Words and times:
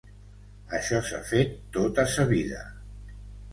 Això 0.77 1.01
s'ha 1.09 1.19
fet 1.33 1.53
tota 1.77 2.07
sa 2.17 2.27
vida! 2.35 2.65